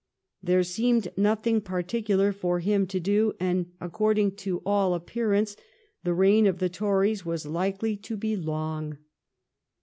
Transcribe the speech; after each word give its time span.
There 0.41 0.63
seemed 0.63 1.09
nothing 1.15 1.61
particular 1.61 2.31
for 2.33 2.59
him 2.59 2.87
to 2.87 2.99
do, 2.99 3.33
and 3.39 3.71
according 3.79 4.35
to 4.37 4.63
all 4.65 4.95
appearance 4.95 5.55
the 6.03 6.15
reign 6.15 6.47
of 6.47 6.57
the 6.57 6.69
Tories 6.69 7.23
was 7.23 7.45
likely 7.45 7.95
to 7.97 8.17
be 8.17 8.35
long. 8.35 8.97